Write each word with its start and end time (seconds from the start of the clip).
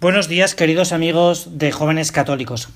Buenos 0.00 0.28
días, 0.28 0.54
queridos 0.54 0.92
amigos 0.92 1.58
de 1.58 1.72
jóvenes 1.72 2.10
católicos. 2.10 2.70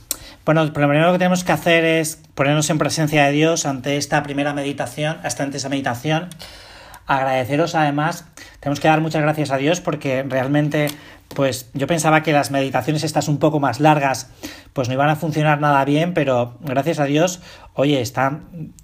Bueno, 0.45 0.63
lo 0.63 0.75
primero 0.75 1.11
que 1.11 1.17
tenemos 1.17 1.43
que 1.43 1.53
hacer 1.53 1.83
es 1.83 2.21
ponernos 2.35 2.69
en 2.69 2.77
presencia 2.77 3.25
de 3.25 3.33
Dios 3.33 3.65
ante 3.65 3.97
esta 3.97 4.23
primera 4.23 4.53
meditación, 4.53 5.21
hasta 5.23 5.43
ante 5.43 5.57
esa 5.57 5.71
meditación. 5.71 6.29
Agradeceros 7.07 7.75
además, 7.77 8.27
tenemos 8.61 8.79
que 8.79 8.89
dar 8.89 9.01
muchas 9.01 9.23
gracias 9.23 9.53
a 9.53 9.57
Dios 9.57 9.81
porque 9.81 10.23
realmente, 10.23 10.89
pues 11.35 11.71
yo 11.73 11.87
pensaba 11.87 12.23
que 12.23 12.35
las 12.35 12.51
meditaciones 12.51 13.05
estas 13.05 13.29
un 13.29 13.39
poco 13.39 13.59
más 13.59 13.81
largas, 13.81 14.29
pues 14.75 14.89
no 14.89 14.93
iban 14.93 15.09
a 15.09 15.17
funcionar 15.17 15.63
nada 15.63 15.83
bien, 15.87 16.13
pero 16.13 16.59
gracias 16.61 16.99
a 16.99 17.07
Dios, 17.07 17.41
oye, 17.73 18.03
está, 18.03 18.41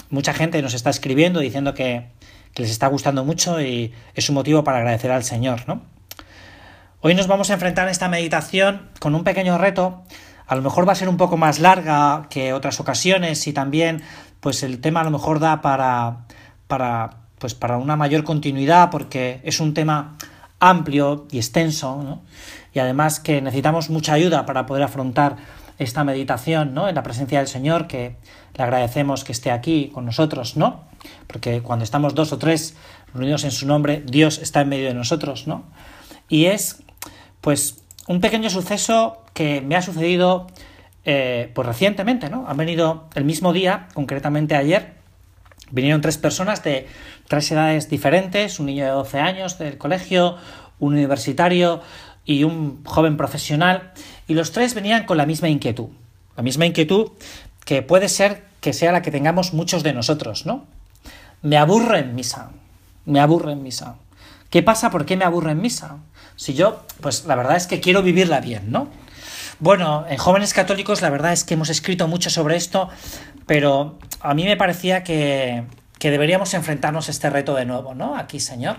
mucha 0.09 0.33
gente 0.33 0.63
nos 0.63 0.73
está 0.73 0.89
escribiendo 0.89 1.41
diciendo 1.41 1.75
que, 1.75 2.07
que 2.55 2.63
les 2.63 2.71
está 2.71 2.87
gustando 2.87 3.23
mucho 3.23 3.61
y 3.61 3.93
es 4.15 4.31
un 4.31 4.35
motivo 4.37 4.65
para 4.65 4.79
agradecer 4.79 5.11
al 5.11 5.25
Señor, 5.25 5.69
¿no? 5.69 5.90
Hoy 7.03 7.15
nos 7.15 7.29
vamos 7.29 7.49
a 7.49 7.55
enfrentar 7.55 7.87
en 7.87 7.93
esta 7.93 8.11
meditación 8.11 8.91
con 8.99 9.15
un 9.15 9.25
pequeño 9.25 9.57
reto. 9.57 10.03
A 10.47 10.55
lo 10.55 10.61
mejor 10.61 10.87
va 10.87 10.93
a 10.93 10.97
ser 10.97 11.09
un 11.09 11.17
poco 11.17 11.39
más 11.39 11.59
larga 11.59 12.27
que 12.29 12.53
otras 12.53 12.79
ocasiones 12.79 13.47
y 13.47 13.55
también 13.55 14.03
pues 14.41 14.63
el 14.63 14.83
tema 14.83 15.01
a 15.01 15.05
lo 15.05 15.11
mejor 15.11 15.41
da 15.41 15.63
para, 15.63 16.27
para, 16.67 17.17
pues 17.39 17.55
para 17.55 17.79
una 17.79 17.97
mayor 17.97 18.23
continuidad 18.23 18.91
porque 18.91 19.41
es 19.45 19.61
un 19.61 19.73
tema 19.73 20.19
amplio 20.59 21.27
y 21.31 21.39
extenso 21.39 22.03
¿no? 22.03 22.21
y 22.75 22.81
además 22.81 23.19
que 23.19 23.41
necesitamos 23.41 23.89
mucha 23.89 24.13
ayuda 24.13 24.45
para 24.45 24.67
poder 24.67 24.83
afrontar 24.83 25.37
esta 25.79 26.05
meditación 26.05 26.75
¿no? 26.75 26.87
en 26.87 26.95
la 26.95 27.03
presencia 27.03 27.39
del 27.39 27.49
Señor 27.49 27.87
que 27.87 28.17
le 28.59 28.63
agradecemos 28.63 29.25
que 29.25 29.33
esté 29.33 29.51
aquí 29.51 29.89
con 29.89 30.05
nosotros, 30.05 30.59
¿no? 30.59 30.85
Porque 31.27 31.63
cuando 31.63 31.83
estamos 31.83 32.15
dos 32.15 32.31
o 32.35 32.39
tres 32.39 32.77
reunidos 33.15 33.45
en 33.45 33.53
su 33.53 33.67
nombre, 33.67 34.03
Dios 34.05 34.37
está 34.37 34.61
en 34.61 34.69
medio 34.69 34.89
de 34.89 34.95
nosotros, 34.95 35.47
¿no? 35.47 35.65
Y 36.29 36.45
es 36.45 36.83
pues 37.41 37.83
un 38.07 38.21
pequeño 38.21 38.51
suceso 38.51 39.23
que 39.35 39.61
me 39.61 39.77
ha 39.77 39.83
sucedido 39.83 40.47
eh, 41.05 41.51
pues 41.55 41.67
recientemente, 41.67 42.29
¿no? 42.29 42.47
Han 42.47 42.57
venido 42.57 43.09
el 43.15 43.25
mismo 43.25 43.53
día, 43.53 43.89
concretamente 43.95 44.55
ayer, 44.55 44.95
vinieron 45.71 46.01
tres 46.01 46.19
personas 46.19 46.63
de 46.63 46.89
tres 47.29 47.51
edades 47.53 47.89
diferentes, 47.89 48.59
un 48.61 48.67
niño 48.67 48.85
de 48.85 48.91
12 48.91 49.19
años 49.21 49.59
del 49.59 49.79
colegio, 49.79 50.37
un 50.79 50.95
universitario 50.95 51.81
y 52.25 52.45
un 52.45 52.85
joven 52.85 53.17
profesional, 53.17 53.93
y 54.29 54.35
los 54.35 54.53
tres 54.53 54.75
venían 54.75 55.05
con 55.07 55.17
la 55.17 55.27
misma 55.27 55.49
inquietud, 55.49 55.89
la 56.37 56.43
misma 56.43 56.67
inquietud 56.67 57.13
que 57.65 57.83
puede 57.83 58.09
ser 58.09 58.45
que 58.61 58.73
sea 58.73 58.93
la 58.93 59.03
que 59.03 59.11
tengamos 59.11 59.55
muchos 59.55 59.83
de 59.83 59.93
nosotros, 59.93 60.45
¿no? 60.45 60.67
Me 61.43 61.57
aburre 61.57 62.01
en 62.01 62.15
misa, 62.15 62.51
me 63.07 63.21
aburre 63.21 63.53
en 63.53 63.63
misa. 63.63 63.97
¿Qué 64.51 64.63
pasa? 64.63 64.91
¿Por 64.91 65.07
qué 65.07 65.17
me 65.17 65.25
aburre 65.25 65.53
en 65.53 65.63
misa? 65.63 65.99
Si 66.41 66.55
yo, 66.55 66.87
pues 67.03 67.27
la 67.27 67.35
verdad 67.35 67.59
es 67.59 67.67
que 67.67 67.81
quiero 67.81 68.03
vivirla 68.03 68.41
bien, 68.41 68.73
¿no? 68.73 68.89
Bueno, 69.59 70.07
en 70.09 70.17
Jóvenes 70.17 70.55
Católicos 70.55 71.03
la 71.03 71.11
verdad 71.11 71.35
es 71.35 71.45
que 71.45 71.53
hemos 71.53 71.69
escrito 71.69 72.09
mucho 72.09 72.31
sobre 72.31 72.57
esto, 72.57 72.89
pero 73.45 73.99
a 74.21 74.33
mí 74.33 74.45
me 74.45 74.57
parecía 74.57 75.05
que, 75.05 75.65
que 75.99 76.11
deberíamos 76.11 76.55
enfrentarnos 76.55 77.09
a 77.09 77.11
este 77.11 77.29
reto 77.29 77.55
de 77.55 77.67
nuevo, 77.67 77.95
¿no? 77.95 78.17
Aquí, 78.17 78.41
Señor. 78.41 78.79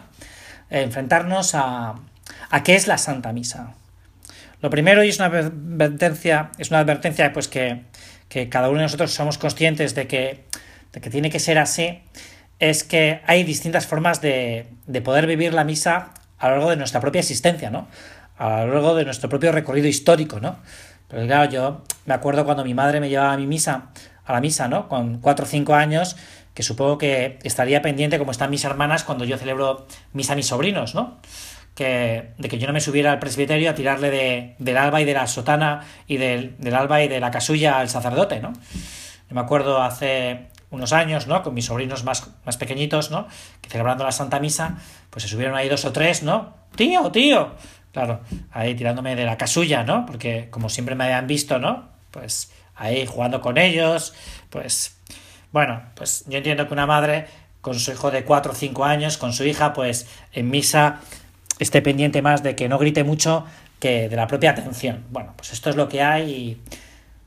enfrentarnos 0.72 1.54
a, 1.54 1.98
a 2.50 2.64
qué 2.64 2.74
es 2.74 2.88
la 2.88 2.98
Santa 2.98 3.32
Misa. 3.32 3.76
Lo 4.64 4.72
primero, 4.72 5.04
y 5.04 5.10
es 5.10 5.20
una 5.20 5.28
advertencia, 5.28 6.50
es 6.58 6.72
una 6.72 6.80
advertencia 6.80 7.32
pues 7.32 7.48
que, 7.48 7.84
que 8.28 8.50
cada 8.50 8.70
uno 8.70 8.80
de 8.80 8.86
nosotros 8.86 9.14
somos 9.14 9.38
conscientes 9.38 9.94
de 9.94 10.08
que, 10.08 10.46
de 10.94 11.00
que 11.00 11.12
tiene 11.12 11.30
que 11.30 11.40
ser 11.40 11.60
así, 11.60 12.02
es 12.58 12.84
que 12.84 13.22
hay 13.28 13.44
distintas 13.44 13.86
formas 13.86 14.20
de, 14.20 14.66
de 14.88 15.02
poder 15.04 15.28
vivir 15.28 15.54
la 15.54 15.64
misa 15.64 16.16
a 16.42 16.50
lo 16.50 16.56
largo 16.56 16.70
de 16.72 16.76
nuestra 16.76 17.00
propia 17.00 17.20
existencia, 17.20 17.70
¿no? 17.70 17.88
A 18.38 18.66
lo 18.66 18.74
largo 18.74 18.96
de 18.96 19.06
nuestro 19.06 19.30
propio 19.30 19.52
recorrido 19.52 19.88
histórico, 19.88 20.40
¿no? 20.40 20.58
Pero 21.08 21.26
claro, 21.28 21.52
yo 21.52 21.82
me 22.06 22.16
acuerdo 22.16 22.44
cuando 22.46 22.66
mi 22.66 22.74
madre 22.74 23.00
me 23.00 23.10
llevaba 23.10 23.34
a 23.34 23.38
mi 23.38 23.46
misa, 23.46 23.90
a 24.26 24.34
la 24.34 24.42
misa, 24.42 24.68
¿no? 24.68 24.90
Con 24.90 25.20
cuatro 25.20 25.46
o 25.46 25.48
cinco 25.48 25.76
años, 25.76 26.18
que 26.56 26.64
supongo 26.64 26.98
que 26.98 27.38
estaría 27.44 27.84
pendiente 27.84 28.18
como 28.18 28.32
están 28.32 28.50
mis 28.50 28.66
hermanas 28.66 29.04
cuando 29.04 29.24
yo 29.24 29.38
celebro 29.38 29.86
misa 30.14 30.34
a 30.34 30.36
mis 30.36 30.48
sobrinos, 30.48 30.96
¿no? 30.96 31.20
Que, 31.76 32.34
de 32.38 32.50
que 32.50 32.58
yo 32.58 32.66
no 32.66 32.74
me 32.74 32.82
subiera 32.82 33.12
al 33.12 33.20
presbiterio 33.20 33.70
a 33.70 33.76
tirarle 33.76 34.10
de, 34.10 34.56
del 34.58 34.78
alba 34.78 35.00
y 35.00 35.06
de 35.06 35.14
la 35.14 35.28
sotana 35.28 35.86
y 36.08 36.18
del, 36.18 36.56
del 36.58 36.74
alba 36.74 37.04
y 37.04 37.08
de 37.08 37.20
la 37.20 37.30
casulla 37.30 37.80
al 37.80 37.88
sacerdote, 37.88 38.40
¿no? 38.40 38.52
Yo 39.30 39.36
me 39.36 39.42
acuerdo 39.42 39.82
hace 39.82 40.48
unos 40.72 40.94
años, 40.94 41.28
¿no? 41.28 41.44
Con 41.44 41.54
mis 41.54 41.66
sobrinos 41.66 42.04
más, 42.04 42.28
más 42.46 42.58
pequeñitos, 42.58 43.12
¿no? 43.12 43.28
Que 43.62 43.70
celebrando 43.70 44.04
la 44.04 44.12
Santa 44.12 44.40
Misa, 44.40 44.78
pues 45.10 45.24
se 45.24 45.30
subieron 45.30 45.56
ahí 45.56 45.70
dos 45.70 45.86
o 45.86 45.92
tres, 45.92 46.24
¿no? 46.24 46.56
Tío, 46.76 47.12
tío. 47.12 47.52
Claro, 47.92 48.22
ahí 48.52 48.74
tirándome 48.74 49.16
de 49.16 49.26
la 49.26 49.38
casulla, 49.38 49.84
¿no? 49.84 50.06
Porque 50.06 50.48
como 50.50 50.70
siempre 50.70 50.96
me 50.96 51.04
habían 51.04 51.28
visto, 51.28 51.60
¿no? 51.60 51.90
Pues 52.10 52.52
ahí 52.76 53.06
jugando 53.06 53.42
con 53.42 53.58
ellos, 53.58 54.14
pues... 54.50 54.98
Bueno, 55.52 55.82
pues 55.96 56.24
yo 56.28 56.38
entiendo 56.38 56.66
que 56.66 56.74
una 56.74 56.86
madre 56.86 57.28
con 57.60 57.78
su 57.78 57.92
hijo 57.92 58.10
de 58.10 58.24
cuatro 58.24 58.54
o 58.54 58.56
cinco 58.56 58.86
años, 58.86 59.18
con 59.18 59.34
su 59.34 59.44
hija, 59.44 59.74
pues 59.74 60.08
en 60.32 60.50
misa 60.50 61.02
esté 61.60 61.82
pendiente 61.82 62.22
más 62.22 62.42
de 62.42 62.56
que 62.56 62.70
no 62.70 62.78
grite 62.78 63.04
mucho 63.04 63.46
que 63.80 64.08
de 64.08 64.16
la 64.16 64.28
propia 64.28 64.52
atención. 64.52 65.04
Bueno, 65.10 65.34
pues 65.36 65.52
esto 65.52 65.70
es 65.70 65.76
lo 65.76 65.90
que 65.90 66.02
hay 66.02 66.32
y 66.32 66.62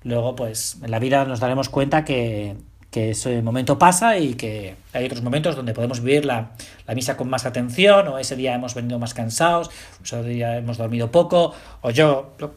luego 0.02 0.34
pues 0.34 0.78
en 0.82 0.90
la 0.90 0.98
vida 0.98 1.24
nos 1.24 1.40
daremos 1.40 1.68
cuenta 1.68 2.04
que 2.04 2.56
que 2.94 3.10
ese 3.10 3.42
momento 3.42 3.76
pasa 3.76 4.18
y 4.18 4.34
que 4.34 4.76
hay 4.92 5.06
otros 5.06 5.20
momentos 5.20 5.56
donde 5.56 5.74
podemos 5.74 6.00
vivir 6.00 6.24
la, 6.24 6.52
la, 6.86 6.94
misa 6.94 7.16
con 7.16 7.28
más 7.28 7.44
atención, 7.44 8.06
o 8.06 8.20
ese 8.20 8.36
día 8.36 8.54
hemos 8.54 8.76
venido 8.76 9.00
más 9.00 9.14
cansados, 9.14 9.66
o 10.00 10.04
ese 10.04 10.22
día 10.22 10.56
hemos 10.56 10.76
dormido 10.78 11.10
poco, 11.10 11.52
o 11.80 11.90
yo. 11.90 12.34
Lo, 12.38 12.54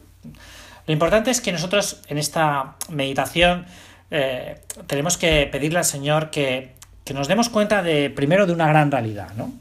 importante 0.86 1.32
es 1.32 1.40
que 1.40 1.50
nosotros 1.50 2.02
en 2.06 2.18
esta 2.18 2.76
meditación 2.88 3.66
eh, 4.12 4.60
tenemos 4.86 5.16
que 5.16 5.48
pedirle 5.50 5.80
al 5.80 5.84
Señor 5.84 6.30
que, 6.30 6.70
que 7.04 7.14
nos 7.14 7.26
demos 7.26 7.48
cuenta 7.48 7.82
de, 7.82 8.08
primero, 8.08 8.46
de 8.46 8.52
una 8.52 8.68
gran 8.68 8.92
realidad, 8.92 9.30
¿no? 9.36 9.52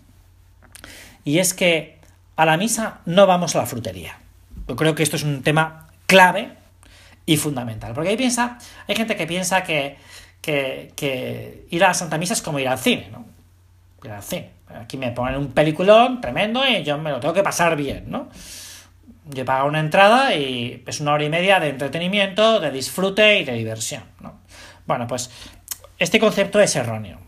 Y 1.25 1.39
es 1.39 1.55
que 1.55 1.97
a 2.35 2.45
la 2.45 2.55
misa 2.55 2.99
no 3.07 3.25
vamos 3.25 3.55
a 3.55 3.61
la 3.61 3.65
frutería. 3.65 4.19
Yo 4.67 4.75
creo 4.75 4.93
que 4.93 5.01
esto 5.01 5.15
es 5.15 5.23
un 5.23 5.41
tema 5.41 5.87
clave 6.05 6.51
y 7.25 7.37
fundamental. 7.37 7.93
Porque 7.95 8.09
hay, 8.09 8.17
piensa, 8.17 8.59
hay 8.87 8.95
gente 8.95 9.15
que 9.15 9.25
piensa 9.25 9.63
que, 9.63 9.97
que, 10.41 11.65
ir 11.69 11.83
a 11.83 11.89
la 11.89 11.93
Santa 11.93 12.17
Misa 12.17 12.33
es 12.33 12.41
como 12.41 12.59
ir 12.59 12.67
al 12.67 12.79
cine, 12.79 13.09
¿no? 13.11 13.25
Ir 14.03 14.11
al 14.11 14.23
cine. 14.23 14.51
Aquí 14.75 14.97
me 14.97 15.11
ponen 15.11 15.35
un 15.35 15.51
peliculón 15.51 16.21
tremendo 16.21 16.65
y 16.67 16.83
yo 16.83 16.97
me 16.97 17.11
lo 17.11 17.19
tengo 17.19 17.33
que 17.33 17.43
pasar 17.43 17.75
bien, 17.75 18.05
¿no? 18.07 18.29
Yo 19.25 19.43
pago 19.43 19.67
una 19.67 19.79
entrada 19.79 20.35
y 20.35 20.83
es 20.85 20.99
una 21.01 21.13
hora 21.13 21.23
y 21.25 21.29
media 21.29 21.59
de 21.59 21.69
entretenimiento, 21.69 22.59
de 22.59 22.71
disfrute 22.71 23.39
y 23.39 23.43
de 23.43 23.53
diversión, 23.53 24.03
¿no? 24.21 24.39
Bueno, 24.85 25.07
pues 25.07 25.29
este 25.99 26.19
concepto 26.19 26.59
es 26.61 26.75
erróneo. 26.75 27.19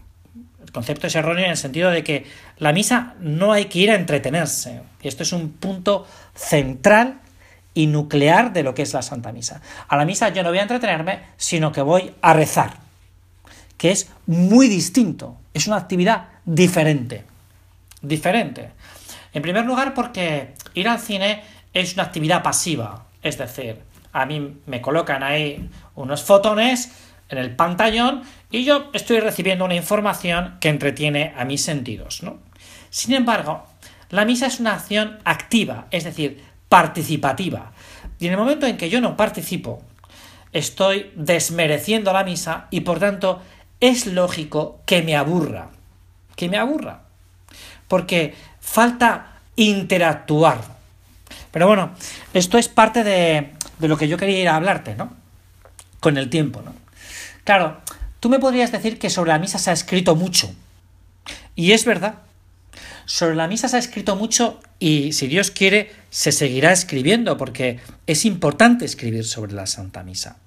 El 0.64 0.72
concepto 0.72 1.08
es 1.08 1.16
erróneo 1.16 1.46
en 1.46 1.52
el 1.52 1.58
sentido 1.58 1.90
de 1.90 2.04
que 2.04 2.26
la 2.58 2.72
misa 2.72 3.16
no 3.20 3.52
hay 3.52 3.66
que 3.66 3.80
ir 3.80 3.92
a 3.92 3.96
entretenerse. 3.96 4.82
Y 5.02 5.08
esto 5.08 5.24
es 5.24 5.34
un 5.34 5.52
punto 5.52 6.08
central 6.36 7.20
y 7.74 7.88
nuclear 7.88 8.54
de 8.54 8.64
lo 8.64 8.76
que 8.76 8.84
es 8.84 8.94
la 8.94 9.02
Santa 9.02 9.32
Misa. 9.32 9.62
A 9.88 9.98
la 9.98 10.06
misa 10.06 10.30
yo 10.30 10.44
no 10.44 10.50
voy 10.50 10.60
a 10.60 10.64
entretenerme, 10.64 11.22
sino 11.38 11.72
que 11.72 11.82
voy 11.82 12.14
a 12.22 12.34
rezar 12.34 12.89
que 13.80 13.92
es 13.92 14.12
muy 14.28 14.68
distinto, 14.68 15.38
es 15.54 15.66
una 15.66 15.78
actividad 15.78 16.28
diferente. 16.46 17.24
Diferente. 18.02 18.72
En 19.34 19.42
primer 19.42 19.66
lugar, 19.66 19.94
porque 19.94 20.54
ir 20.74 20.88
al 20.88 21.00
cine 21.00 21.42
es 21.74 21.94
una 21.94 22.04
actividad 22.04 22.44
pasiva, 22.44 23.06
es 23.24 23.38
decir, 23.38 23.78
a 24.12 24.26
mí 24.26 24.58
me 24.66 24.82
colocan 24.82 25.24
ahí 25.24 25.70
unos 25.96 26.24
fotones 26.24 26.92
en 27.30 27.38
el 27.38 27.56
pantallón 27.56 28.24
y 28.52 28.66
yo 28.66 28.90
estoy 28.94 29.22
recibiendo 29.22 29.64
una 29.64 29.76
información 29.76 30.58
que 30.60 30.70
entretiene 30.70 31.34
a 31.38 31.46
mis 31.46 31.64
sentidos. 31.64 32.22
¿no? 32.22 32.40
Sin 32.90 33.14
embargo, 33.14 33.66
la 34.10 34.26
misa 34.26 34.48
es 34.48 34.60
una 34.60 34.74
acción 34.74 35.20
activa, 35.24 35.88
es 35.92 36.04
decir, 36.04 36.44
participativa. 36.68 37.72
Y 38.20 38.26
en 38.28 38.34
el 38.34 38.40
momento 38.40 38.66
en 38.66 38.76
que 38.76 38.90
yo 38.90 39.00
no 39.00 39.16
participo, 39.16 39.82
estoy 40.52 41.12
desmereciendo 41.16 42.12
la 42.12 42.24
misa 42.24 42.68
y 42.72 42.82
por 42.82 43.00
tanto 43.00 43.42
es 43.80 44.06
lógico 44.06 44.82
que 44.86 45.02
me 45.02 45.16
aburra. 45.16 45.70
Que 46.36 46.50
me 46.50 46.58
aburra. 46.58 47.02
Porque 47.88 48.36
falta 48.60 49.40
interactuar. 49.56 50.62
Pero 51.52 51.68
bueno, 51.68 51.92
esto 52.34 52.58
es 52.58 52.68
parte 52.68 53.04
de, 53.04 53.52
de 53.80 53.88
lo 53.88 53.98
que 53.98 54.08
yo 54.08 54.18
quería 54.18 54.42
ir 54.42 54.50
a 54.50 54.56
hablarte, 54.56 54.96
¿no? 54.96 55.14
Con 56.00 56.18
el 56.18 56.30
tiempo, 56.30 56.62
¿no? 56.62 56.74
Claro, 57.44 57.82
tú 58.20 58.30
me 58.30 58.40
podrías 58.40 58.72
decir 58.72 59.00
que 59.00 59.10
sobre 59.10 59.32
la 59.32 59.40
misa 59.40 59.58
se 59.58 59.70
ha 59.70 59.74
escrito 59.74 60.16
mucho. 60.16 60.54
Y 61.56 61.72
es 61.72 61.86
verdad. 61.86 62.20
Sobre 63.06 63.36
la 63.36 63.48
misa 63.48 63.68
se 63.68 63.78
ha 63.78 63.80
escrito 63.80 64.16
mucho 64.16 64.60
y 64.78 65.14
si 65.14 65.28
Dios 65.28 65.50
quiere 65.50 65.92
se 66.12 66.32
seguirá 66.32 66.72
escribiendo 66.72 67.38
porque 67.38 67.80
es 68.06 68.24
importante 68.24 68.86
escribir 68.86 69.26
sobre 69.26 69.54
la 69.54 69.66
Santa 69.66 70.04
Misa. 70.04 70.38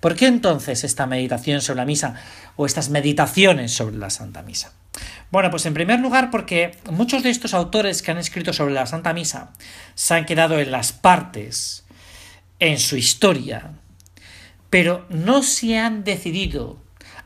¿Por 0.00 0.14
qué 0.14 0.26
entonces 0.26 0.84
esta 0.84 1.06
meditación 1.06 1.60
sobre 1.60 1.78
la 1.78 1.84
misa 1.84 2.14
o 2.56 2.66
estas 2.66 2.90
meditaciones 2.90 3.72
sobre 3.72 3.96
la 3.96 4.10
Santa 4.10 4.42
Misa? 4.42 4.72
Bueno, 5.30 5.50
pues 5.50 5.66
en 5.66 5.74
primer 5.74 6.00
lugar 6.00 6.30
porque 6.30 6.76
muchos 6.90 7.22
de 7.22 7.30
estos 7.30 7.54
autores 7.54 8.02
que 8.02 8.10
han 8.10 8.18
escrito 8.18 8.52
sobre 8.52 8.74
la 8.74 8.86
Santa 8.86 9.12
Misa 9.12 9.52
se 9.94 10.14
han 10.14 10.24
quedado 10.24 10.58
en 10.58 10.70
las 10.70 10.92
partes, 10.92 11.84
en 12.60 12.78
su 12.78 12.96
historia, 12.96 13.72
pero 14.70 15.06
no 15.08 15.42
se 15.42 15.78
han 15.78 16.04
decidido 16.04 16.78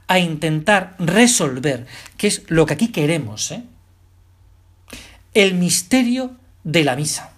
a 0.08 0.18
intentar 0.18 0.94
resolver, 0.98 1.86
que 2.16 2.26
es 2.26 2.42
lo 2.48 2.66
que 2.66 2.74
aquí 2.74 2.88
queremos, 2.88 3.50
¿eh? 3.50 3.62
el 5.34 5.54
misterio 5.54 6.36
de 6.64 6.84
la 6.84 6.96
misa. 6.96 7.32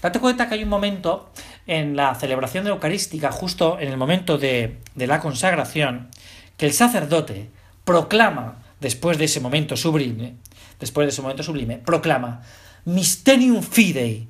Date 0.00 0.20
cuenta 0.20 0.48
que 0.48 0.54
hay 0.54 0.62
un 0.62 0.68
momento 0.68 1.32
en 1.68 1.96
la 1.96 2.14
celebración 2.14 2.64
de 2.64 2.70
Eucarística, 2.70 3.30
justo 3.30 3.78
en 3.78 3.88
el 3.88 3.98
momento 3.98 4.38
de, 4.38 4.78
la 4.96 5.20
consagración, 5.20 6.08
que 6.56 6.66
el 6.66 6.72
sacerdote 6.72 7.50
proclama, 7.84 8.64
después 8.80 9.18
de 9.18 9.26
ese 9.26 9.40
momento 9.40 9.76
sublime, 9.76 10.34
después 10.80 11.06
de 11.06 11.10
ese 11.10 11.22
momento 11.22 11.42
sublime, 11.42 11.78
proclama 11.78 12.42
Mysterium 12.86 13.62
Fidei. 13.62 14.26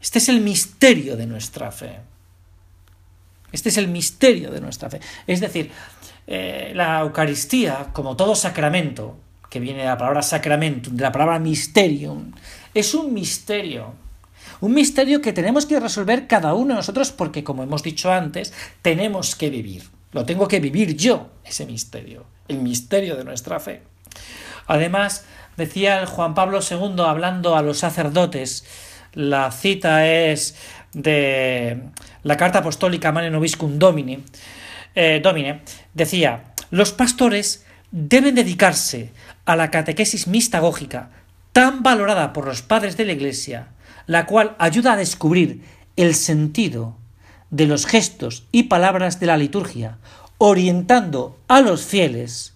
Este 0.00 0.18
es 0.18 0.28
el 0.30 0.40
misterio 0.40 1.16
de 1.16 1.26
nuestra 1.26 1.70
fe. 1.70 2.00
Este 3.52 3.68
es 3.68 3.76
el 3.76 3.88
misterio 3.88 4.50
de 4.50 4.60
nuestra 4.62 4.88
fe. 4.88 4.98
Es 5.26 5.40
decir, 5.40 5.70
eh, 6.26 6.72
la 6.74 7.00
Eucaristía, 7.00 7.88
como 7.92 8.16
todo 8.16 8.34
sacramento, 8.34 9.18
que 9.50 9.60
viene 9.60 9.80
de 9.80 9.88
la 9.88 9.98
palabra 9.98 10.22
sacramentum, 10.22 10.96
de 10.96 11.02
la 11.02 11.12
palabra 11.12 11.38
mysterium, 11.38 12.32
es 12.72 12.94
un 12.94 13.12
misterio. 13.12 13.92
Un 14.62 14.74
misterio 14.74 15.20
que 15.20 15.32
tenemos 15.32 15.66
que 15.66 15.80
resolver 15.80 16.28
cada 16.28 16.54
uno 16.54 16.68
de 16.68 16.74
nosotros 16.76 17.10
porque, 17.10 17.42
como 17.42 17.64
hemos 17.64 17.82
dicho 17.82 18.12
antes, 18.12 18.54
tenemos 18.80 19.34
que 19.34 19.50
vivir. 19.50 19.82
Lo 20.12 20.24
tengo 20.24 20.46
que 20.46 20.60
vivir 20.60 20.96
yo, 20.96 21.30
ese 21.44 21.66
misterio, 21.66 22.26
el 22.46 22.58
misterio 22.58 23.16
de 23.16 23.24
nuestra 23.24 23.58
fe. 23.58 23.82
Además, 24.68 25.24
decía 25.56 26.06
Juan 26.06 26.34
Pablo 26.34 26.60
II 26.62 27.02
hablando 27.04 27.56
a 27.56 27.62
los 27.62 27.78
sacerdotes, 27.78 28.64
la 29.14 29.50
cita 29.50 30.06
es 30.06 30.54
de 30.92 31.82
la 32.22 32.36
carta 32.36 32.60
apostólica 32.60 33.10
Mane 33.10 33.30
Noviscum 33.30 33.80
Domini, 33.80 34.22
eh, 34.94 35.18
Domine, 35.20 35.62
decía, 35.92 36.54
los 36.70 36.92
pastores 36.92 37.66
deben 37.90 38.36
dedicarse 38.36 39.10
a 39.44 39.56
la 39.56 39.72
catequesis 39.72 40.28
mistagógica 40.28 41.10
tan 41.52 41.82
valorada 41.82 42.32
por 42.32 42.46
los 42.46 42.62
padres 42.62 42.96
de 42.96 43.06
la 43.06 43.12
Iglesia, 43.12 43.66
la 44.06 44.26
cual 44.26 44.56
ayuda 44.58 44.92
a 44.92 44.96
descubrir 44.96 45.62
el 45.96 46.14
sentido 46.14 46.96
de 47.50 47.66
los 47.66 47.86
gestos 47.86 48.44
y 48.50 48.64
palabras 48.64 49.20
de 49.20 49.26
la 49.26 49.36
liturgia, 49.36 49.98
orientando 50.38 51.38
a 51.48 51.60
los 51.60 51.84
fieles 51.84 52.54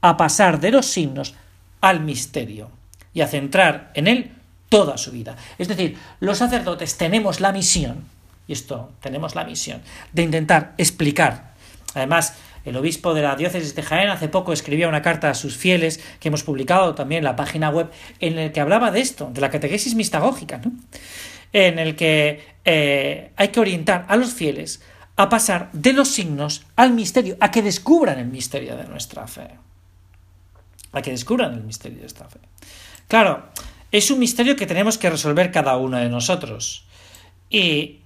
a 0.00 0.16
pasar 0.16 0.60
de 0.60 0.70
los 0.70 0.86
signos 0.86 1.34
al 1.80 2.00
misterio 2.00 2.70
y 3.12 3.22
a 3.22 3.26
centrar 3.26 3.90
en 3.94 4.06
él 4.06 4.32
toda 4.68 4.98
su 4.98 5.12
vida. 5.12 5.36
Es 5.58 5.68
decir, 5.68 5.96
los 6.20 6.38
sacerdotes 6.38 6.96
tenemos 6.96 7.40
la 7.40 7.52
misión, 7.52 8.04
y 8.46 8.52
esto 8.52 8.92
tenemos 9.00 9.34
la 9.34 9.44
misión, 9.44 9.80
de 10.12 10.22
intentar 10.22 10.74
explicar. 10.78 11.54
Además, 11.94 12.34
el 12.64 12.76
obispo 12.76 13.14
de 13.14 13.22
la 13.22 13.36
diócesis 13.36 13.74
de 13.74 13.82
Jaén 13.82 14.08
hace 14.08 14.28
poco 14.28 14.52
escribía 14.52 14.88
una 14.88 15.02
carta 15.02 15.30
a 15.30 15.34
sus 15.34 15.56
fieles 15.56 16.00
que 16.20 16.28
hemos 16.28 16.42
publicado 16.42 16.94
también 16.94 17.18
en 17.18 17.24
la 17.24 17.36
página 17.36 17.70
web 17.70 17.90
en 18.20 18.38
el 18.38 18.52
que 18.52 18.60
hablaba 18.60 18.90
de 18.90 19.00
esto, 19.00 19.30
de 19.32 19.40
la 19.40 19.50
catequesis 19.50 19.94
mistagógica, 19.94 20.60
en 21.52 21.78
el 21.78 21.94
que 21.96 22.44
eh, 22.64 23.32
hay 23.36 23.48
que 23.48 23.60
orientar 23.60 24.06
a 24.08 24.16
los 24.16 24.32
fieles 24.32 24.82
a 25.16 25.28
pasar 25.28 25.70
de 25.72 25.92
los 25.92 26.08
signos 26.08 26.66
al 26.76 26.92
misterio, 26.92 27.36
a 27.40 27.50
que 27.50 27.62
descubran 27.62 28.18
el 28.18 28.26
misterio 28.26 28.76
de 28.76 28.84
nuestra 28.84 29.26
fe. 29.26 29.50
A 30.92 31.02
que 31.02 31.10
descubran 31.10 31.54
el 31.54 31.62
misterio 31.62 32.00
de 32.00 32.06
esta 32.06 32.28
fe. 32.28 32.40
Claro, 33.08 33.48
es 33.92 34.10
un 34.10 34.18
misterio 34.18 34.56
que 34.56 34.66
tenemos 34.66 34.98
que 34.98 35.10
resolver 35.10 35.52
cada 35.52 35.76
uno 35.76 35.98
de 35.98 36.08
nosotros. 36.08 36.86
Y 37.48 38.00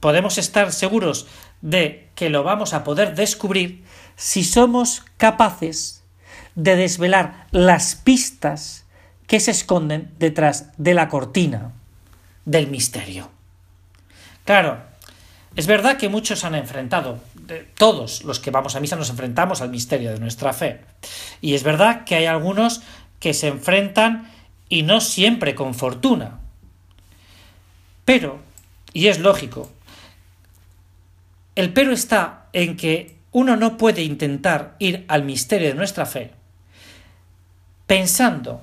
podemos 0.00 0.38
estar 0.38 0.72
seguros 0.72 1.26
de 1.60 2.07
que 2.18 2.30
lo 2.30 2.42
vamos 2.42 2.74
a 2.74 2.82
poder 2.82 3.14
descubrir 3.14 3.84
si 4.16 4.42
somos 4.42 5.04
capaces 5.18 6.02
de 6.56 6.74
desvelar 6.74 7.46
las 7.52 7.94
pistas 7.94 8.84
que 9.28 9.38
se 9.38 9.52
esconden 9.52 10.12
detrás 10.18 10.72
de 10.78 10.94
la 10.94 11.08
cortina 11.08 11.70
del 12.44 12.66
misterio. 12.66 13.30
Claro, 14.44 14.82
es 15.54 15.68
verdad 15.68 15.96
que 15.96 16.08
muchos 16.08 16.42
han 16.42 16.56
enfrentado, 16.56 17.20
todos 17.76 18.24
los 18.24 18.40
que 18.40 18.50
vamos 18.50 18.74
a 18.74 18.80
misa 18.80 18.96
nos 18.96 19.10
enfrentamos 19.10 19.60
al 19.60 19.70
misterio 19.70 20.10
de 20.10 20.18
nuestra 20.18 20.52
fe. 20.52 20.80
Y 21.40 21.54
es 21.54 21.62
verdad 21.62 22.02
que 22.02 22.16
hay 22.16 22.26
algunos 22.26 22.82
que 23.20 23.32
se 23.32 23.46
enfrentan 23.46 24.28
y 24.68 24.82
no 24.82 25.00
siempre 25.00 25.54
con 25.54 25.72
fortuna. 25.72 26.40
Pero, 28.04 28.40
y 28.92 29.06
es 29.06 29.20
lógico, 29.20 29.70
el 31.58 31.72
pero 31.72 31.90
está 31.90 32.46
en 32.52 32.76
que 32.76 33.16
uno 33.32 33.56
no 33.56 33.76
puede 33.76 34.04
intentar 34.04 34.76
ir 34.78 35.04
al 35.08 35.24
misterio 35.24 35.66
de 35.66 35.74
nuestra 35.74 36.06
fe 36.06 36.30
pensando 37.84 38.62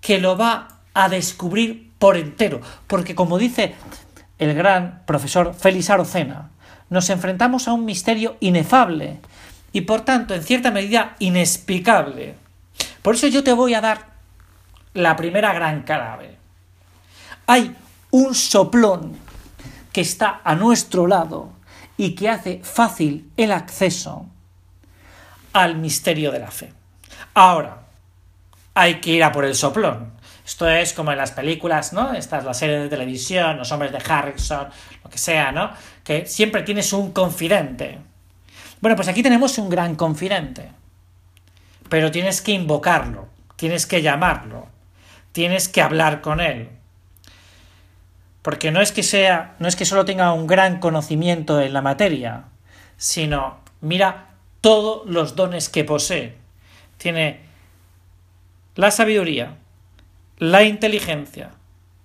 que 0.00 0.18
lo 0.18 0.36
va 0.36 0.80
a 0.92 1.08
descubrir 1.08 1.92
por 2.00 2.16
entero, 2.16 2.60
porque 2.88 3.14
como 3.14 3.38
dice 3.38 3.76
el 4.40 4.54
gran 4.54 5.02
profesor 5.06 5.54
Félix 5.54 5.88
Arocena, 5.90 6.50
nos 6.90 7.10
enfrentamos 7.10 7.68
a 7.68 7.74
un 7.74 7.84
misterio 7.84 8.38
inefable 8.40 9.20
y 9.72 9.82
por 9.82 10.00
tanto 10.00 10.34
en 10.34 10.42
cierta 10.42 10.72
medida 10.72 11.14
inexplicable. 11.20 12.34
Por 13.02 13.14
eso 13.14 13.28
yo 13.28 13.44
te 13.44 13.52
voy 13.52 13.74
a 13.74 13.80
dar 13.80 14.06
la 14.94 15.14
primera 15.14 15.52
gran 15.52 15.82
clave. 15.82 16.38
Hay 17.46 17.76
un 18.10 18.34
soplón 18.34 19.12
que 19.92 20.00
está 20.00 20.40
a 20.42 20.56
nuestro 20.56 21.06
lado 21.06 21.61
y 22.02 22.16
que 22.16 22.28
hace 22.28 22.58
fácil 22.64 23.30
el 23.36 23.52
acceso 23.52 24.26
al 25.52 25.76
misterio 25.76 26.32
de 26.32 26.40
la 26.40 26.50
fe. 26.50 26.72
Ahora, 27.32 27.82
hay 28.74 28.96
que 28.96 29.10
ir 29.10 29.22
a 29.22 29.30
por 29.30 29.44
el 29.44 29.54
soplón. 29.54 30.10
Esto 30.44 30.68
es 30.68 30.94
como 30.94 31.12
en 31.12 31.18
las 31.18 31.30
películas, 31.30 31.92
¿no? 31.92 32.12
Esta 32.12 32.38
es 32.38 32.44
la 32.44 32.54
serie 32.54 32.80
de 32.80 32.88
televisión, 32.88 33.56
los 33.56 33.70
hombres 33.70 33.92
de 33.92 34.02
Harrison, 34.04 34.66
lo 35.04 35.10
que 35.10 35.18
sea, 35.18 35.52
¿no? 35.52 35.70
Que 36.02 36.26
siempre 36.26 36.64
tienes 36.64 36.92
un 36.92 37.12
confidente. 37.12 38.00
Bueno, 38.80 38.96
pues 38.96 39.06
aquí 39.06 39.22
tenemos 39.22 39.56
un 39.58 39.70
gran 39.70 39.94
confidente. 39.94 40.70
Pero 41.88 42.10
tienes 42.10 42.42
que 42.42 42.50
invocarlo, 42.50 43.28
tienes 43.54 43.86
que 43.86 44.02
llamarlo, 44.02 44.66
tienes 45.30 45.68
que 45.68 45.82
hablar 45.82 46.20
con 46.20 46.40
él. 46.40 46.68
Porque 48.42 48.72
no 48.72 48.80
es 48.80 48.92
que 48.92 49.02
sea, 49.02 49.54
no 49.58 49.68
es 49.68 49.76
que 49.76 49.84
solo 49.84 50.04
tenga 50.04 50.32
un 50.32 50.46
gran 50.46 50.80
conocimiento 50.80 51.60
en 51.60 51.72
la 51.72 51.80
materia, 51.80 52.44
sino 52.96 53.60
mira 53.80 54.34
todos 54.60 55.08
los 55.08 55.36
dones 55.36 55.68
que 55.68 55.84
posee. 55.84 56.36
Tiene 56.98 57.40
la 58.74 58.90
sabiduría, 58.90 59.56
la 60.38 60.64
inteligencia, 60.64 61.50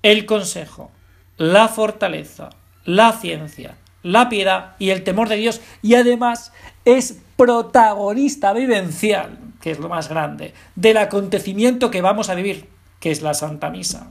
el 0.04 0.26
consejo, 0.26 0.92
la 1.38 1.68
fortaleza, 1.68 2.50
la 2.86 3.14
ciencia, 3.14 3.76
la 4.04 4.30
piedad 4.30 4.76
y 4.80 4.92
el 4.92 5.04
temor 5.04 5.30
de 5.30 5.38
Dios 5.38 5.62
y 5.82 5.96
además 5.96 6.54
es 6.86 7.20
protagonista 7.36 8.54
vivencial, 8.54 9.38
que 9.62 9.72
es 9.72 9.80
lo 9.80 9.90
más 9.90 10.10
grande, 10.10 10.54
del 10.76 10.98
acontecimiento 10.98 11.92
que 11.92 12.02
vamos 12.02 12.30
a 12.30 12.36
vivir, 12.36 12.70
que 13.00 13.12
es 13.12 13.22
la 13.22 13.34
Santa 13.34 13.70
Misa. 13.70 14.08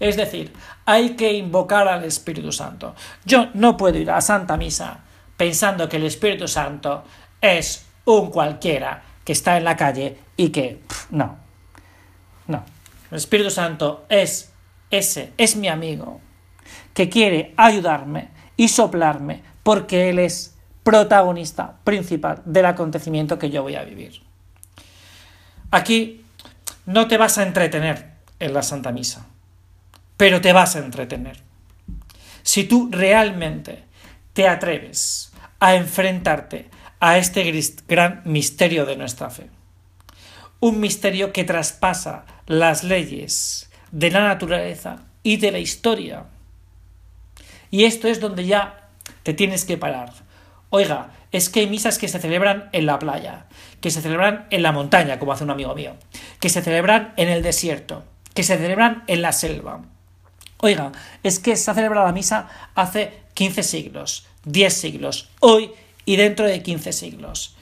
Es 0.00 0.16
decir, 0.16 0.52
hay 0.86 1.10
que 1.10 1.34
invocar 1.34 1.86
al 1.86 2.04
Espíritu 2.04 2.50
Santo. 2.50 2.94
Yo 3.26 3.48
no 3.52 3.76
puedo 3.76 3.98
ir 3.98 4.10
a 4.10 4.22
Santa 4.22 4.56
Misa 4.56 5.00
pensando 5.36 5.88
que 5.88 5.98
el 5.98 6.04
Espíritu 6.04 6.48
Santo 6.48 7.04
es 7.40 7.84
un 8.06 8.30
cualquiera 8.30 9.02
que 9.22 9.32
está 9.32 9.58
en 9.58 9.64
la 9.64 9.76
calle 9.76 10.18
y 10.36 10.48
que... 10.48 10.80
no. 11.10 11.38
No. 12.46 12.64
El 13.10 13.18
Espíritu 13.18 13.50
Santo 13.50 14.06
es 14.08 14.52
ese, 14.90 15.34
es 15.36 15.54
mi 15.54 15.68
amigo, 15.68 16.20
que 16.94 17.08
quiere 17.08 17.52
ayudarme 17.56 18.30
y 18.56 18.68
soplarme 18.68 19.42
porque 19.62 20.08
Él 20.08 20.18
es 20.18 20.56
protagonista 20.82 21.76
principal 21.84 22.42
del 22.46 22.66
acontecimiento 22.66 23.38
que 23.38 23.50
yo 23.50 23.62
voy 23.62 23.76
a 23.76 23.84
vivir. 23.84 24.22
Aquí 25.70 26.24
no 26.86 27.06
te 27.06 27.18
vas 27.18 27.36
a 27.38 27.42
entretener 27.42 28.14
en 28.38 28.54
la 28.54 28.62
Santa 28.62 28.90
Misa 28.90 29.26
pero 30.20 30.42
te 30.42 30.52
vas 30.52 30.76
a 30.76 30.80
entretener. 30.80 31.38
Si 32.42 32.64
tú 32.64 32.90
realmente 32.92 33.84
te 34.34 34.46
atreves 34.46 35.32
a 35.60 35.76
enfrentarte 35.76 36.68
a 37.00 37.16
este 37.16 37.50
gran 37.88 38.20
misterio 38.26 38.84
de 38.84 38.98
nuestra 38.98 39.30
fe, 39.30 39.48
un 40.60 40.78
misterio 40.78 41.32
que 41.32 41.44
traspasa 41.44 42.26
las 42.44 42.84
leyes 42.84 43.70
de 43.92 44.10
la 44.10 44.20
naturaleza 44.20 45.04
y 45.22 45.38
de 45.38 45.52
la 45.52 45.58
historia. 45.58 46.26
Y 47.70 47.84
esto 47.84 48.06
es 48.06 48.20
donde 48.20 48.44
ya 48.44 48.90
te 49.22 49.32
tienes 49.32 49.64
que 49.64 49.78
parar. 49.78 50.12
Oiga, 50.68 51.12
es 51.32 51.48
que 51.48 51.60
hay 51.60 51.66
misas 51.66 51.96
que 51.96 52.08
se 52.08 52.20
celebran 52.20 52.68
en 52.72 52.84
la 52.84 52.98
playa, 52.98 53.46
que 53.80 53.90
se 53.90 54.02
celebran 54.02 54.48
en 54.50 54.62
la 54.62 54.72
montaña, 54.72 55.18
como 55.18 55.32
hace 55.32 55.44
un 55.44 55.50
amigo 55.50 55.74
mío, 55.74 55.96
que 56.40 56.50
se 56.50 56.60
celebran 56.60 57.14
en 57.16 57.30
el 57.30 57.42
desierto, 57.42 58.04
que 58.34 58.42
se 58.42 58.58
celebran 58.58 59.02
en 59.06 59.22
la 59.22 59.32
selva. 59.32 59.80
Oiga, 60.62 60.92
es 61.22 61.38
que 61.38 61.56
se 61.56 61.70
ha 61.70 61.74
celebrado 61.74 62.06
la 62.06 62.12
misa 62.12 62.48
hace 62.74 63.22
15 63.34 63.62
siglos, 63.62 64.26
10 64.44 64.74
siglos, 64.74 65.30
hoy 65.40 65.72
y 66.04 66.16
dentro 66.16 66.46
de 66.46 66.62
15 66.62 66.92
siglos. 66.92 67.56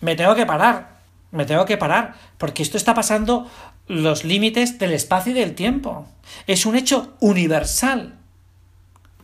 Me 0.00 0.16
tengo 0.16 0.34
que 0.34 0.44
parar, 0.44 0.98
me 1.30 1.46
tengo 1.46 1.64
que 1.64 1.78
parar, 1.78 2.14
porque 2.36 2.62
esto 2.62 2.76
está 2.76 2.94
pasando 2.94 3.50
los 3.88 4.24
límites 4.24 4.78
del 4.78 4.92
espacio 4.92 5.32
y 5.32 5.36
del 5.36 5.54
tiempo. 5.54 6.06
Es 6.46 6.66
un 6.66 6.76
hecho 6.76 7.14
universal 7.20 8.14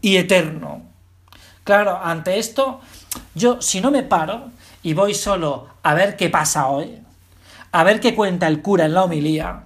y 0.01 0.17
eterno. 0.17 0.83
Claro, 1.65 2.01
ante 2.03 2.39
esto, 2.39 2.81
yo 3.35 3.61
si 3.61 3.81
no 3.81 3.91
me 3.91 4.03
paro 4.03 4.51
y 4.83 4.95
voy 4.95 5.15
solo 5.15 5.69
a 5.83 5.95
ver 5.95 6.17
qué 6.17 6.31
pasa 6.31 6.69
hoy, 6.69 6.99
a 7.73 7.85
ver 7.85 8.01
qué 8.01 8.15
cuenta 8.15 8.47
el 8.47 8.63
cura 8.63 8.87
en 8.87 8.95
la 8.95 9.05
homilía, 9.05 9.65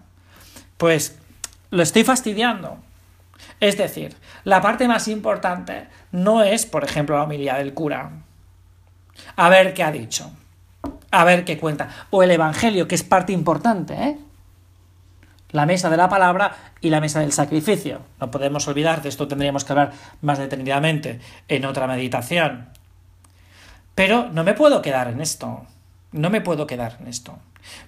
pues 0.77 1.17
lo 1.71 1.83
estoy 1.83 2.03
fastidiando. 2.05 2.79
Es 3.61 3.77
decir, 3.79 4.17
la 4.45 4.61
parte 4.61 4.89
más 4.89 5.09
importante 5.09 5.89
no 6.13 6.43
es, 6.43 6.67
por 6.67 6.85
ejemplo, 6.85 7.17
la 7.17 7.25
homilía 7.25 7.55
del 7.55 7.75
cura. 7.75 8.11
A 9.37 9.49
ver 9.49 9.75
qué 9.75 9.83
ha 9.83 9.91
dicho. 9.91 10.31
A 11.11 11.25
ver 11.25 11.45
qué 11.45 11.59
cuenta. 11.59 11.89
O 12.11 12.23
el 12.23 12.31
Evangelio, 12.31 12.87
que 12.89 12.95
es 12.95 13.03
parte 13.03 13.33
importante, 13.33 13.95
¿eh? 13.95 14.19
La 15.53 15.65
mesa 15.65 15.89
de 15.89 15.97
la 15.97 16.09
palabra 16.09 16.57
y 16.81 16.91
la 16.91 17.01
mesa 17.01 17.21
del 17.21 17.33
sacrificio. 17.33 18.03
No 18.21 18.31
podemos 18.31 18.67
olvidar, 18.69 19.01
de 19.01 19.09
esto 19.09 19.29
tendríamos 19.29 19.65
que 19.65 19.73
hablar 19.73 19.93
más 20.21 20.39
detenidamente 20.39 21.21
en 21.49 21.65
otra 21.65 21.87
meditación. 21.87 22.69
Pero 23.95 24.29
no 24.31 24.45
me 24.45 24.55
puedo 24.55 24.83
quedar 24.83 25.09
en 25.09 25.21
esto. 25.21 25.65
No 26.13 26.31
me 26.31 26.41
puedo 26.41 26.67
quedar 26.67 26.99
en 27.01 27.07
esto. 27.07 27.39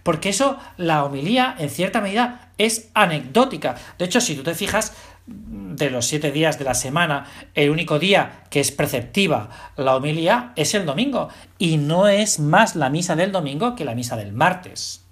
Porque 0.02 0.30
eso, 0.30 0.58
la 0.76 1.04
homilía, 1.04 1.54
en 1.58 1.68
cierta 1.68 2.00
medida, 2.00 2.52
es 2.58 2.90
anecdótica. 2.94 3.76
De 3.98 4.04
hecho, 4.06 4.20
si 4.20 4.34
tú 4.34 4.42
te 4.42 4.54
fijas, 4.54 4.94
de 5.28 5.90
los 5.90 6.06
siete 6.06 6.32
días 6.32 6.58
de 6.58 6.64
la 6.64 6.74
semana, 6.74 7.26
el 7.54 7.70
único 7.70 7.98
día 7.98 8.44
que 8.50 8.60
es 8.60 8.72
preceptiva 8.72 9.72
la 9.76 9.96
homilía 9.96 10.52
es 10.56 10.74
el 10.74 10.86
domingo. 10.86 11.28
Y 11.58 11.76
no 11.76 12.08
es 12.08 12.38
más 12.38 12.76
la 12.76 12.90
misa 12.90 13.16
del 13.16 13.32
domingo 13.32 13.76
que 13.76 13.84
la 13.84 13.94
misa 13.94 14.16
del 14.16 14.32
martes. 14.32 15.04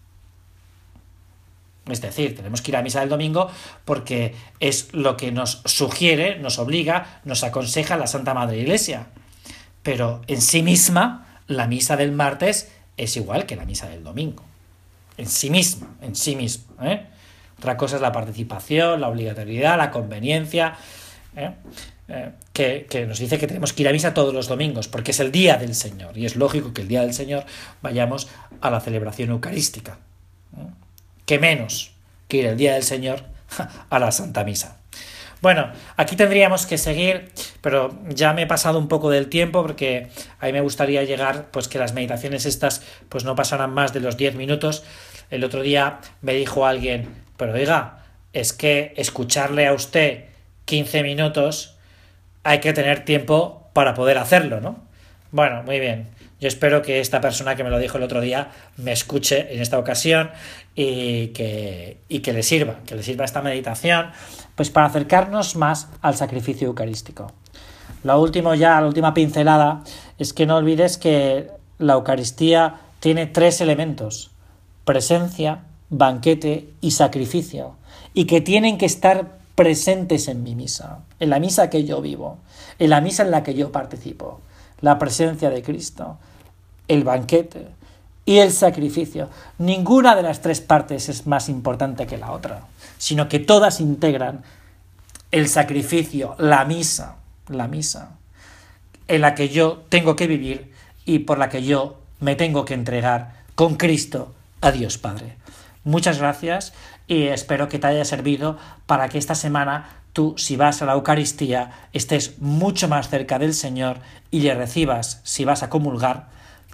Es 1.88 2.00
decir, 2.00 2.34
tenemos 2.34 2.62
que 2.62 2.72
ir 2.72 2.76
a 2.76 2.82
misa 2.82 3.00
del 3.00 3.08
domingo 3.08 3.48
porque 3.84 4.34
es 4.58 4.92
lo 4.92 5.16
que 5.16 5.30
nos 5.30 5.62
sugiere, 5.64 6.38
nos 6.38 6.58
obliga, 6.58 7.20
nos 7.24 7.44
aconseja 7.44 7.96
la 7.96 8.08
Santa 8.08 8.34
Madre 8.34 8.58
Iglesia. 8.58 9.06
Pero 9.84 10.20
en 10.26 10.42
sí 10.42 10.62
misma, 10.62 11.40
la 11.46 11.68
misa 11.68 11.96
del 11.96 12.10
martes 12.10 12.72
es 12.96 13.16
igual 13.16 13.46
que 13.46 13.54
la 13.54 13.64
misa 13.64 13.88
del 13.88 14.02
domingo. 14.02 14.42
En 15.16 15.28
sí 15.28 15.48
misma, 15.48 15.94
en 16.02 16.16
sí 16.16 16.34
misma. 16.34 16.74
¿eh? 16.82 17.06
Otra 17.58 17.76
cosa 17.76 17.96
es 17.96 18.02
la 18.02 18.12
participación, 18.12 19.00
la 19.00 19.08
obligatoriedad, 19.08 19.76
la 19.78 19.90
conveniencia, 19.90 20.74
¿eh? 21.36 21.50
Eh, 22.08 22.30
que, 22.52 22.86
que, 22.88 23.04
nos 23.04 23.18
dice 23.18 23.36
que 23.36 23.48
tenemos 23.48 23.72
que 23.72 23.82
ir 23.82 23.88
a 23.88 23.92
misa 23.92 24.14
todos 24.14 24.32
los 24.32 24.46
domingos, 24.46 24.86
porque 24.86 25.10
es 25.10 25.18
el 25.18 25.32
día 25.32 25.56
del 25.56 25.74
Señor, 25.74 26.16
y 26.16 26.24
es 26.24 26.36
lógico 26.36 26.72
que 26.72 26.82
el 26.82 26.88
día 26.88 27.02
del 27.02 27.14
Señor 27.14 27.44
vayamos 27.82 28.28
a 28.60 28.70
la 28.70 28.80
celebración 28.80 29.30
eucarística. 29.30 29.98
Que 31.24 31.40
menos 31.40 31.92
que 32.28 32.38
ir 32.38 32.46
el 32.46 32.56
día 32.56 32.74
del 32.74 32.84
Señor 32.84 33.24
a 33.90 33.98
la 33.98 34.12
Santa 34.12 34.44
Misa. 34.44 34.78
Bueno, 35.42 35.70
aquí 35.96 36.16
tendríamos 36.16 36.64
que 36.64 36.78
seguir, 36.78 37.30
pero 37.60 37.98
ya 38.08 38.32
me 38.32 38.42
he 38.42 38.46
pasado 38.46 38.78
un 38.78 38.88
poco 38.88 39.10
del 39.10 39.28
tiempo 39.28 39.62
porque 39.62 40.08
a 40.40 40.46
mí 40.46 40.52
me 40.52 40.60
gustaría 40.60 41.04
llegar, 41.04 41.50
pues 41.50 41.68
que 41.68 41.78
las 41.78 41.92
meditaciones 41.92 42.46
estas 42.46 42.82
pues 43.08 43.24
no 43.24 43.34
pasaran 43.34 43.72
más 43.72 43.92
de 43.92 44.00
los 44.00 44.16
10 44.16 44.34
minutos. 44.34 44.82
El 45.30 45.44
otro 45.44 45.62
día 45.62 45.98
me 46.22 46.32
dijo 46.32 46.66
alguien, 46.66 47.25
pero 47.36 47.52
oiga, 47.52 48.04
es 48.32 48.52
que 48.52 48.92
escucharle 48.96 49.66
a 49.66 49.72
usted 49.72 50.24
15 50.66 51.02
minutos 51.02 51.76
hay 52.44 52.60
que 52.60 52.72
tener 52.72 53.04
tiempo 53.04 53.68
para 53.72 53.94
poder 53.94 54.18
hacerlo, 54.18 54.60
¿no? 54.60 54.76
Bueno, 55.32 55.62
muy 55.64 55.80
bien. 55.80 56.08
Yo 56.38 56.48
espero 56.48 56.82
que 56.82 57.00
esta 57.00 57.20
persona 57.20 57.56
que 57.56 57.64
me 57.64 57.70
lo 57.70 57.78
dijo 57.78 57.96
el 57.96 58.04
otro 58.04 58.20
día 58.20 58.50
me 58.76 58.92
escuche 58.92 59.54
en 59.54 59.60
esta 59.60 59.78
ocasión 59.78 60.30
y 60.74 61.28
que, 61.28 61.98
y 62.08 62.20
que 62.20 62.32
le 62.32 62.42
sirva, 62.42 62.76
que 62.86 62.94
le 62.94 63.02
sirva 63.02 63.24
esta 63.24 63.40
meditación, 63.40 64.10
pues 64.54 64.70
para 64.70 64.86
acercarnos 64.86 65.56
más 65.56 65.88
al 66.02 66.14
sacrificio 66.14 66.68
eucarístico. 66.68 67.32
Lo 68.04 68.20
último 68.20 68.54
ya, 68.54 68.80
la 68.80 68.86
última 68.86 69.14
pincelada, 69.14 69.82
es 70.18 70.32
que 70.32 70.46
no 70.46 70.56
olvides 70.56 70.98
que 70.98 71.50
la 71.78 71.94
Eucaristía 71.94 72.76
tiene 73.00 73.26
tres 73.26 73.60
elementos, 73.60 74.30
presencia, 74.84 75.60
banquete 75.90 76.72
y 76.80 76.92
sacrificio, 76.92 77.76
y 78.14 78.24
que 78.24 78.40
tienen 78.40 78.78
que 78.78 78.86
estar 78.86 79.38
presentes 79.54 80.28
en 80.28 80.42
mi 80.42 80.54
misa, 80.54 81.00
en 81.20 81.30
la 81.30 81.38
misa 81.38 81.70
que 81.70 81.84
yo 81.84 82.00
vivo, 82.00 82.38
en 82.78 82.90
la 82.90 83.00
misa 83.00 83.22
en 83.22 83.30
la 83.30 83.42
que 83.42 83.54
yo 83.54 83.72
participo 83.72 84.40
la 84.80 84.98
presencia 84.98 85.50
de 85.50 85.62
Cristo, 85.62 86.18
el 86.88 87.04
banquete 87.04 87.68
y 88.24 88.38
el 88.38 88.52
sacrificio. 88.52 89.28
Ninguna 89.58 90.14
de 90.14 90.22
las 90.22 90.40
tres 90.40 90.60
partes 90.60 91.08
es 91.08 91.26
más 91.26 91.48
importante 91.48 92.06
que 92.06 92.18
la 92.18 92.32
otra, 92.32 92.66
sino 92.98 93.28
que 93.28 93.38
todas 93.38 93.80
integran 93.80 94.42
el 95.30 95.48
sacrificio, 95.48 96.34
la 96.38 96.64
misa, 96.64 97.16
la 97.48 97.68
misa, 97.68 98.16
en 99.08 99.20
la 99.20 99.34
que 99.34 99.48
yo 99.48 99.84
tengo 99.88 100.16
que 100.16 100.26
vivir 100.26 100.72
y 101.04 101.20
por 101.20 101.38
la 101.38 101.48
que 101.48 101.62
yo 101.62 101.98
me 102.20 102.36
tengo 102.36 102.64
que 102.64 102.74
entregar 102.74 103.44
con 103.54 103.76
Cristo 103.76 104.34
a 104.60 104.72
Dios 104.72 104.98
Padre. 104.98 105.36
Muchas 105.86 106.18
gracias 106.18 106.72
y 107.06 107.28
espero 107.28 107.68
que 107.68 107.78
te 107.78 107.86
haya 107.86 108.04
servido 108.04 108.58
para 108.86 109.08
que 109.08 109.18
esta 109.18 109.36
semana 109.36 110.02
tú, 110.12 110.34
si 110.36 110.56
vas 110.56 110.82
a 110.82 110.84
la 110.84 110.94
Eucaristía, 110.94 111.70
estés 111.92 112.40
mucho 112.40 112.88
más 112.88 113.08
cerca 113.08 113.38
del 113.38 113.54
Señor 113.54 114.00
y 114.32 114.40
le 114.40 114.52
recibas, 114.56 115.20
si 115.22 115.44
vas 115.44 115.62
a 115.62 115.70
comulgar, 115.70 116.26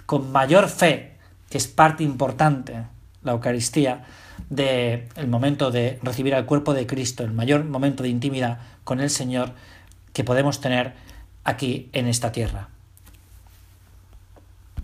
con 0.07 0.31
mayor 0.31 0.67
fe, 0.67 1.17
que 1.51 1.59
es 1.59 1.67
parte 1.67 2.03
importante, 2.03 2.87
la 3.21 3.33
Eucaristía, 3.33 4.03
del 4.49 5.07
el 5.15 5.27
momento 5.27 5.69
de 5.69 5.99
recibir 6.01 6.33
al 6.33 6.47
cuerpo 6.47 6.73
de 6.73 6.87
Cristo, 6.87 7.23
el 7.23 7.33
mayor 7.33 7.65
momento 7.65 8.01
de 8.01 8.09
intimidad 8.09 8.61
con 8.83 8.99
el 8.99 9.11
Señor 9.11 9.51
que 10.13 10.23
podemos 10.23 10.59
tener 10.59 10.95
aquí 11.43 11.87
en 11.93 12.07
esta 12.07 12.31
tierra. 12.31 12.72